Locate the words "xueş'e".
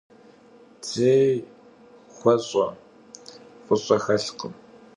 2.15-2.65